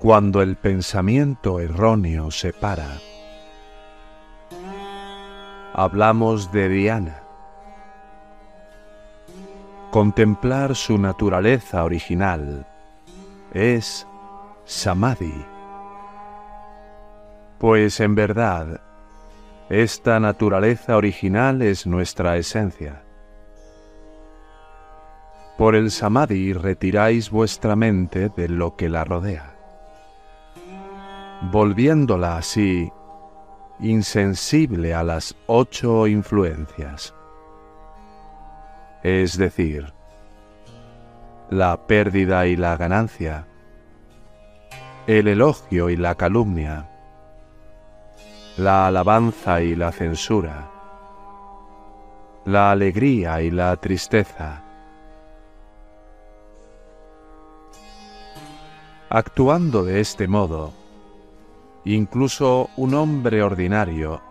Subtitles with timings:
[0.00, 2.88] Cuando el pensamiento erróneo se para,
[5.74, 7.22] hablamos de Diana.
[9.90, 12.66] Contemplar su naturaleza original
[13.52, 14.06] es
[14.64, 15.44] Samadhi.
[17.58, 18.80] Pues en verdad,
[19.68, 23.02] esta naturaleza original es nuestra esencia.
[25.58, 29.59] Por el Samadhi retiráis vuestra mente de lo que la rodea,
[31.42, 32.92] volviéndola así
[33.80, 37.14] insensible a las ocho influencias,
[39.02, 39.92] es decir,
[41.48, 43.46] la pérdida y la ganancia,
[45.06, 46.88] el elogio y la calumnia,
[48.58, 50.70] la alabanza y la censura,
[52.44, 54.64] la alegría y la tristeza,
[59.12, 60.72] Actuando de este modo,
[61.84, 64.22] incluso un hombre ordinario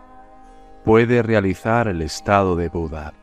[0.83, 3.13] puede realizar el estado de Buda.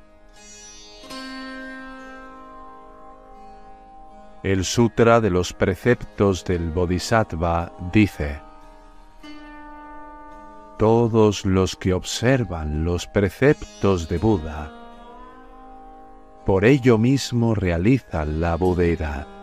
[4.42, 8.40] El Sutra de los Preceptos del Bodhisattva dice,
[10.78, 14.72] Todos los que observan los preceptos de Buda,
[16.44, 19.35] por ello mismo realizan la budeidad.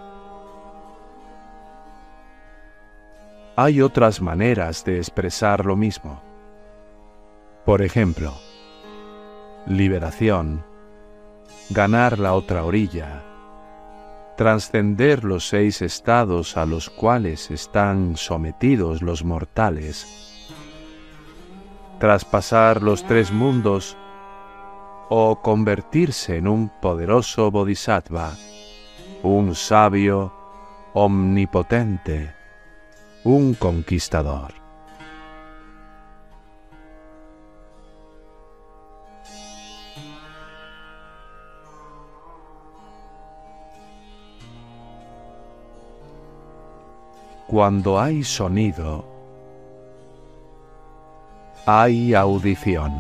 [3.55, 6.21] Hay otras maneras de expresar lo mismo.
[7.65, 8.33] Por ejemplo,
[9.67, 10.65] liberación,
[11.69, 13.23] ganar la otra orilla,
[14.37, 20.49] trascender los seis estados a los cuales están sometidos los mortales,
[21.99, 23.95] traspasar los tres mundos
[25.09, 28.31] o convertirse en un poderoso bodhisattva,
[29.21, 30.33] un sabio
[30.93, 32.42] omnipotente
[33.25, 34.53] un conquistador.
[47.47, 49.05] Cuando hay sonido,
[51.65, 52.91] hay audición.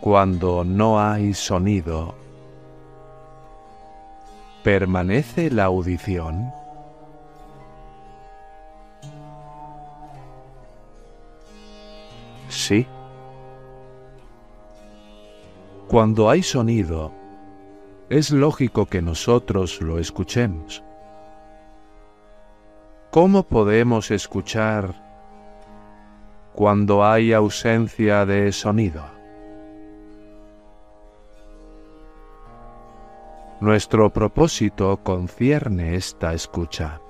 [0.00, 2.14] Cuando no hay sonido,
[4.62, 6.63] ¿permanece la audición?
[12.54, 12.86] Sí.
[15.88, 17.12] Cuando hay sonido,
[18.08, 20.82] es lógico que nosotros lo escuchemos.
[23.10, 24.94] ¿Cómo podemos escuchar
[26.54, 29.04] cuando hay ausencia de sonido?
[33.60, 37.00] Nuestro propósito concierne esta escucha,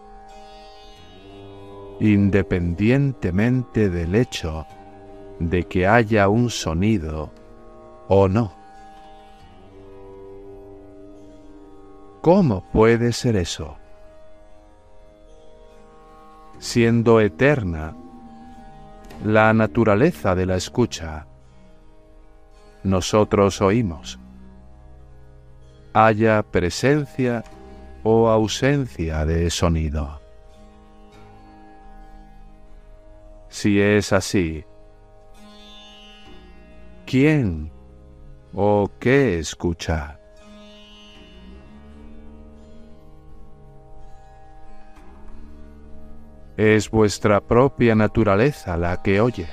[2.01, 4.67] independientemente del hecho
[5.51, 7.31] de que haya un sonido
[8.09, 8.53] o no.
[12.21, 13.77] ¿Cómo puede ser eso?
[16.59, 17.95] Siendo eterna
[19.25, 21.27] la naturaleza de la escucha,
[22.83, 24.19] nosotros oímos.
[25.93, 27.45] Haya presencia
[28.03, 30.21] o ausencia de sonido.
[33.49, 34.65] Si es así,
[37.07, 37.71] quién
[38.53, 40.19] o qué escucha.
[46.57, 49.49] Es vuestra propia naturaleza la que oye.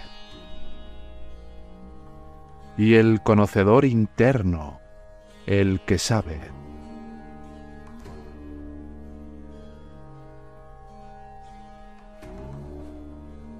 [2.77, 4.79] Y el conocedor interno,
[5.47, 6.39] el que sabe.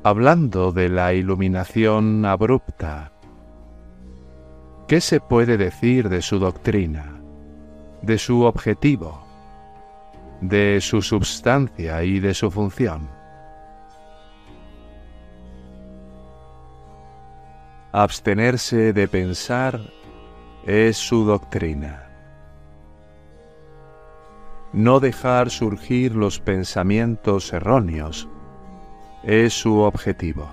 [0.04, 3.11] Hablando de la iluminación abrupta,
[4.92, 7.22] ¿Qué se puede decir de su doctrina,
[8.02, 9.24] de su objetivo,
[10.42, 13.10] de su substancia y de su función?
[17.94, 19.80] Abstenerse de pensar
[20.66, 22.10] es su doctrina.
[24.74, 28.28] No dejar surgir los pensamientos erróneos
[29.24, 30.50] es su objetivo.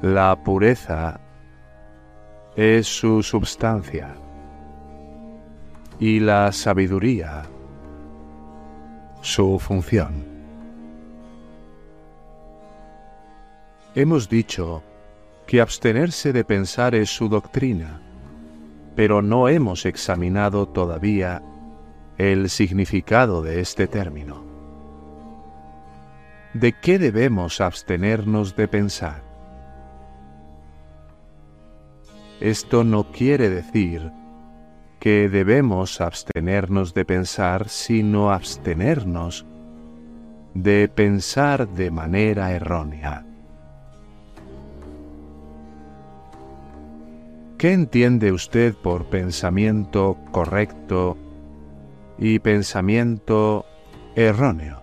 [0.00, 1.20] La pureza
[2.56, 4.14] es su substancia
[5.98, 7.44] y la sabiduría
[9.22, 10.24] su función.
[13.94, 14.82] Hemos dicho
[15.46, 18.00] que abstenerse de pensar es su doctrina,
[18.96, 21.42] pero no hemos examinado todavía
[22.18, 24.44] el significado de este término.
[26.54, 29.29] ¿De qué debemos abstenernos de pensar?
[32.40, 34.10] Esto no quiere decir
[34.98, 39.44] que debemos abstenernos de pensar, sino abstenernos
[40.54, 43.26] de pensar de manera errónea.
[47.58, 51.18] ¿Qué entiende usted por pensamiento correcto
[52.16, 53.66] y pensamiento
[54.16, 54.82] erróneo?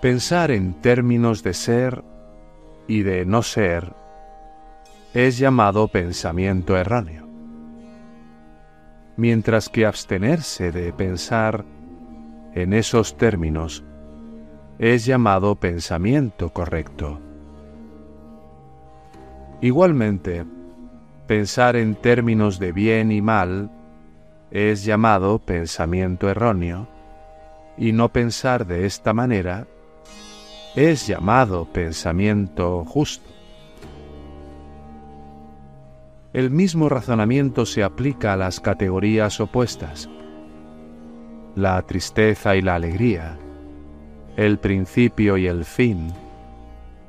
[0.00, 2.02] Pensar en términos de ser
[2.88, 4.01] y de no ser
[5.14, 7.28] es llamado pensamiento erróneo,
[9.16, 11.66] mientras que abstenerse de pensar
[12.54, 13.84] en esos términos
[14.78, 17.20] es llamado pensamiento correcto.
[19.60, 20.46] Igualmente,
[21.26, 23.70] pensar en términos de bien y mal
[24.50, 26.88] es llamado pensamiento erróneo,
[27.76, 29.66] y no pensar de esta manera
[30.74, 33.31] es llamado pensamiento justo.
[36.32, 40.08] El mismo razonamiento se aplica a las categorías opuestas.
[41.54, 43.38] La tristeza y la alegría,
[44.38, 46.10] el principio y el fin,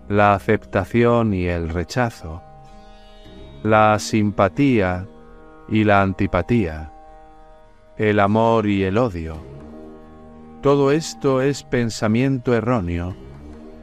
[0.09, 2.41] la aceptación y el rechazo,
[3.63, 5.07] la simpatía
[5.69, 6.91] y la antipatía,
[7.95, 9.37] el amor y el odio.
[10.61, 13.15] Todo esto es pensamiento erróneo,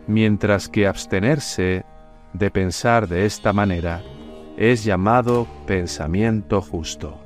[0.06, 1.86] mientras que abstenerse
[2.34, 4.02] de pensar de esta manera
[4.60, 7.18] es llamado pensamiento justo.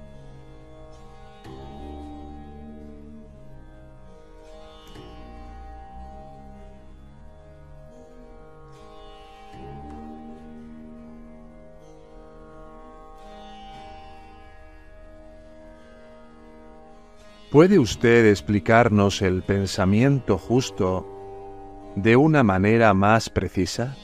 [17.50, 21.04] ¿Puede usted explicarnos el pensamiento justo
[21.96, 23.96] de una manera más precisa?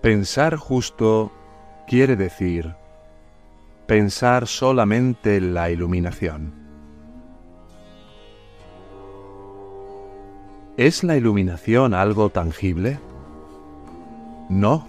[0.00, 1.30] Pensar justo
[1.86, 2.74] quiere decir
[3.86, 6.54] pensar solamente en la iluminación.
[10.78, 12.98] ¿Es la iluminación algo tangible?
[14.48, 14.88] No,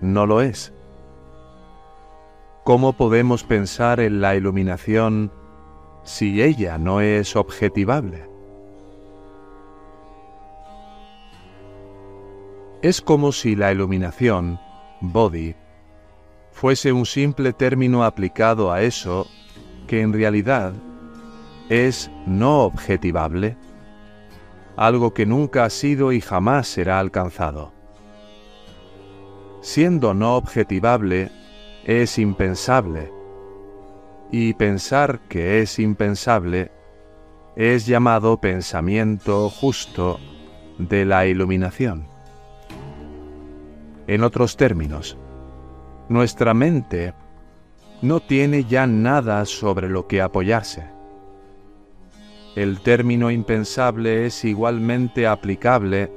[0.00, 0.72] no lo es.
[2.64, 5.30] ¿Cómo podemos pensar en la iluminación
[6.02, 8.35] si ella no es objetivable?
[12.82, 14.60] Es como si la iluminación,
[15.00, 15.54] body,
[16.52, 19.26] fuese un simple término aplicado a eso
[19.86, 20.72] que en realidad
[21.68, 23.56] es no objetivable,
[24.76, 27.72] algo que nunca ha sido y jamás será alcanzado.
[29.62, 31.30] Siendo no objetivable,
[31.84, 33.10] es impensable,
[34.30, 36.70] y pensar que es impensable
[37.56, 40.20] es llamado pensamiento justo
[40.78, 42.15] de la iluminación.
[44.06, 45.16] En otros términos,
[46.08, 47.12] nuestra mente
[48.02, 50.86] no tiene ya nada sobre lo que apoyarse.
[52.54, 56.12] El término impensable es igualmente aplicable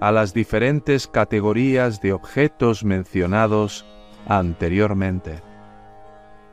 [0.00, 3.84] a las diferentes categorías de objetos mencionados
[4.26, 5.40] anteriormente,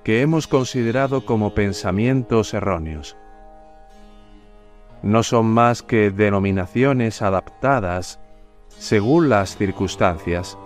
[0.03, 3.15] que hemos considerado como pensamientos erróneos.
[5.03, 8.19] No son más que denominaciones adaptadas
[8.69, 10.57] según las circunstancias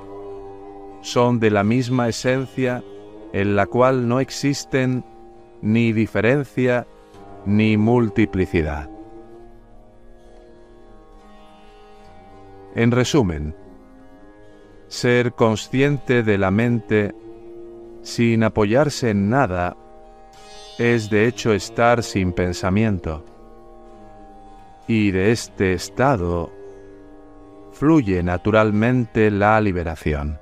[1.05, 2.83] son de la misma esencia
[3.31, 5.05] en la cual no existen
[5.61, 6.87] ni diferencia
[7.45, 8.89] ni multiplicidad.
[12.73, 13.55] En resumen,
[14.87, 17.13] ser consciente de la mente
[18.01, 19.77] sin apoyarse en nada
[20.79, 23.23] es de hecho estar sin pensamiento.
[24.87, 26.51] Y de este estado
[27.73, 30.39] fluye naturalmente la liberación.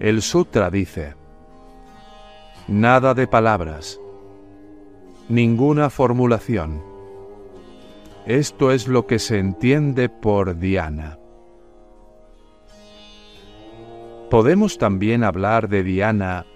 [0.00, 1.14] El sutra dice,
[2.68, 4.00] nada de palabras,
[5.28, 6.80] ninguna formulación.
[8.24, 11.18] Esto es lo que se entiende por Diana.
[14.30, 16.46] ¿Podemos también hablar de Diana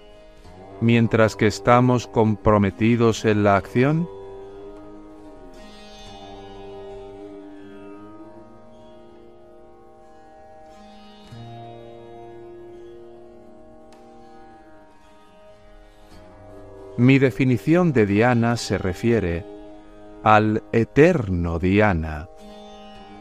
[0.79, 4.07] mientras que estamos comprometidos en la acción?
[17.03, 19.45] Mi definición de Diana se refiere
[20.23, 22.29] al eterno Diana,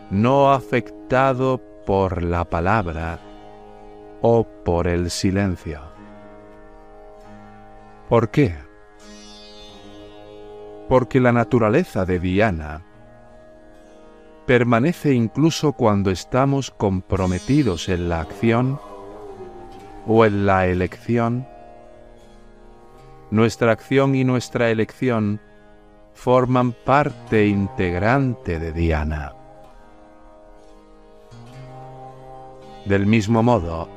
[0.08, 3.18] no afectado por la palabra,
[4.20, 5.80] o por el silencio.
[8.08, 8.54] ¿Por qué?
[10.88, 12.84] Porque la naturaleza de Diana
[14.46, 18.78] permanece incluso cuando estamos comprometidos en la acción
[20.06, 21.51] o en la elección.
[23.32, 25.40] Nuestra acción y nuestra elección
[26.12, 29.32] forman parte integrante de Diana.
[32.84, 33.88] Del mismo modo,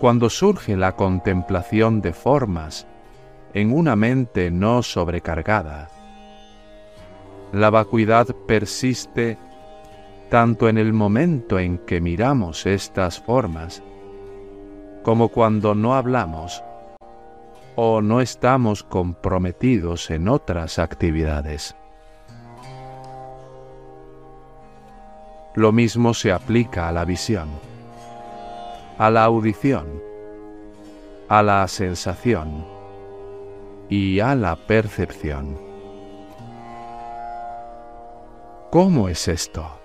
[0.00, 2.88] cuando surge la contemplación de formas
[3.54, 5.88] en una mente no sobrecargada,
[7.52, 9.38] la vacuidad persiste
[10.30, 13.84] tanto en el momento en que miramos estas formas,
[15.04, 16.60] como cuando no hablamos
[17.76, 21.74] o no estamos comprometidos en otras actividades.
[25.54, 27.48] Lo mismo se aplica a la visión,
[28.98, 30.02] a la audición,
[31.28, 32.66] a la sensación
[33.88, 35.58] y a la percepción.
[38.70, 39.78] ¿Cómo es esto?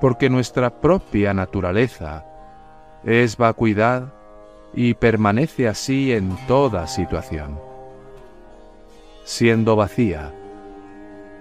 [0.00, 2.24] Porque nuestra propia naturaleza
[3.02, 4.12] es vacuidad
[4.74, 7.58] y permanece así en toda situación.
[9.24, 10.32] Siendo vacía,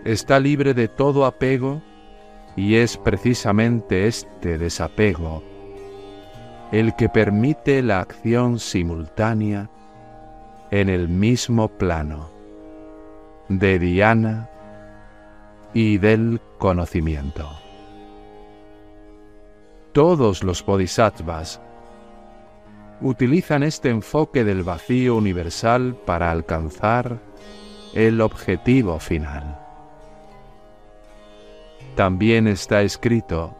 [0.03, 1.81] está libre de todo apego
[2.55, 5.43] y es precisamente este desapego
[6.71, 9.69] el que permite la acción simultánea
[10.71, 12.29] en el mismo plano
[13.49, 14.49] de Diana
[15.73, 17.49] y del conocimiento.
[19.91, 21.61] Todos los bodhisattvas
[23.01, 27.19] utilizan este enfoque del vacío universal para alcanzar
[27.93, 29.57] el objetivo final.
[31.95, 33.55] También está escrito,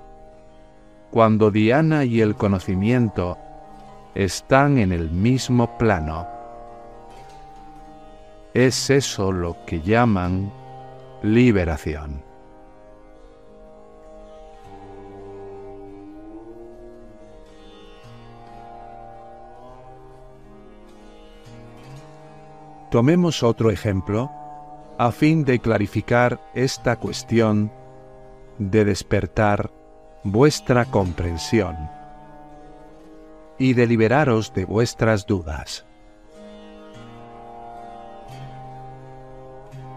[1.10, 3.38] cuando Diana y el conocimiento
[4.16, 6.28] están en el mismo plano,
[8.54, 10.52] es eso lo que llaman
[11.24, 12.31] liberación.
[22.92, 24.30] Tomemos otro ejemplo
[25.00, 27.72] a fin de clarificar esta cuestión
[28.60, 29.72] de despertar
[30.24, 31.90] vuestra comprensión
[33.58, 35.86] y de liberaros de vuestras dudas.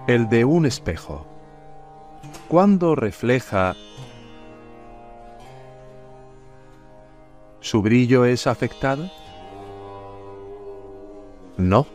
[0.07, 1.27] el de un espejo.
[2.49, 3.75] ¿Cuándo refleja
[7.61, 9.11] su brillo es afectado?
[11.57, 11.87] No.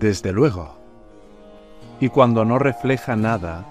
[0.00, 0.78] Desde luego.
[2.00, 3.66] Y cuando no refleja nada,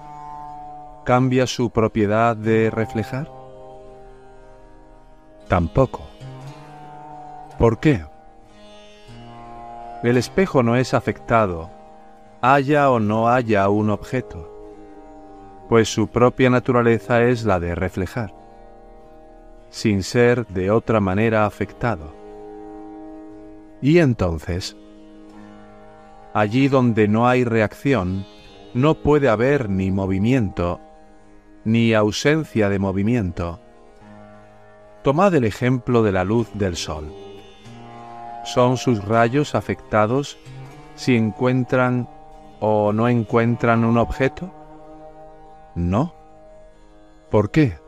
[1.04, 3.28] ¿cambia su propiedad de reflejar?
[5.48, 6.06] Tampoco.
[7.58, 8.04] ¿Por qué?
[10.04, 11.68] El espejo no es afectado
[12.40, 14.48] haya o no haya un objeto,
[15.68, 18.32] pues su propia naturaleza es la de reflejar,
[19.68, 22.14] sin ser de otra manera afectado.
[23.82, 24.76] Y entonces,
[26.34, 28.24] allí donde no hay reacción,
[28.74, 30.80] no puede haber ni movimiento,
[31.64, 33.60] ni ausencia de movimiento.
[35.02, 37.12] Tomad el ejemplo de la luz del sol.
[38.44, 40.38] ¿Son sus rayos afectados
[40.94, 42.08] si encuentran
[42.60, 44.52] o no encuentran un objeto?
[45.74, 46.14] No.
[47.30, 47.78] ¿Por qué?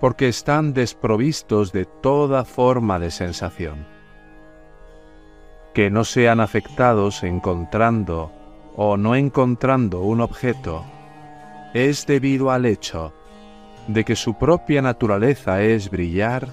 [0.00, 3.97] Porque están desprovistos de toda forma de sensación.
[5.78, 8.32] Que no sean afectados encontrando
[8.74, 10.84] o no encontrando un objeto
[11.72, 13.12] es debido al hecho
[13.86, 16.48] de que su propia naturaleza es brillar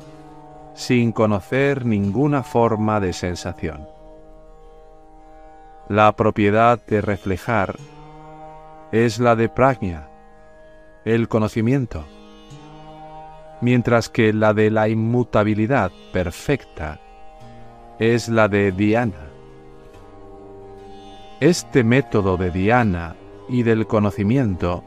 [0.75, 3.87] sin conocer ninguna forma de sensación.
[5.89, 7.77] La propiedad de reflejar
[8.91, 10.07] es la de prajna,
[11.03, 12.05] el conocimiento,
[13.59, 16.99] mientras que la de la inmutabilidad perfecta
[17.99, 19.29] es la de Diana.
[21.39, 23.15] Este método de Diana
[23.47, 24.83] y del conocimiento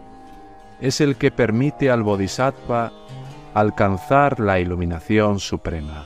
[0.80, 2.92] es el que permite al Bodhisattva
[3.54, 6.04] alcanzar la iluminación suprema.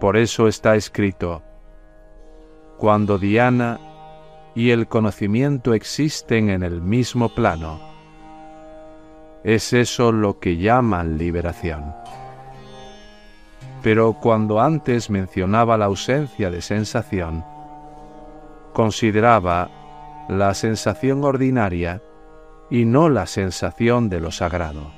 [0.00, 1.42] Por eso está escrito,
[2.78, 3.78] cuando Diana
[4.54, 7.80] y el conocimiento existen en el mismo plano.
[9.44, 11.94] Es eso lo que llaman liberación.
[13.82, 17.44] Pero cuando antes mencionaba la ausencia de sensación,
[18.72, 19.70] consideraba
[20.28, 22.02] la sensación ordinaria
[22.70, 24.92] y no la sensación de lo sagrado.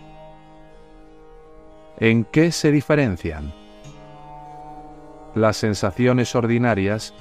[1.98, 3.52] ¿En qué se diferencian?
[5.34, 7.14] Las sensaciones ordinarias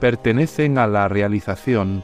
[0.00, 2.02] pertenecen a la realización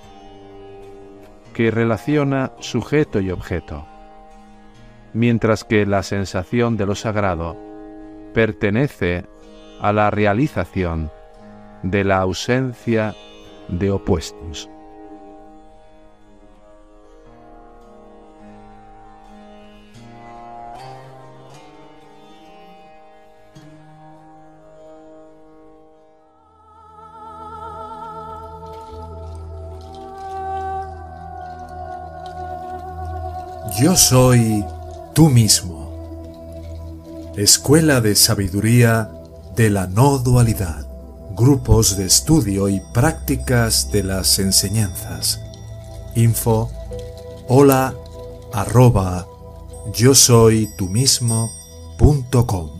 [1.54, 3.87] que relaciona sujeto y objeto,
[5.14, 7.65] mientras que la sensación de lo sagrado
[8.37, 9.25] pertenece
[9.81, 11.11] a la realización
[11.83, 13.14] de la ausencia
[13.69, 14.69] de opuestos.
[33.81, 34.62] Yo soy
[35.14, 35.86] tú mismo.
[37.37, 39.11] Escuela de Sabiduría
[39.57, 40.87] de la No Dualidad.
[41.37, 45.38] Grupos de estudio y prácticas de las enseñanzas.
[46.14, 46.71] Info
[47.47, 47.95] hola
[48.55, 49.26] arroba
[49.93, 51.52] yo soy tú mismo
[51.99, 52.75] punto com.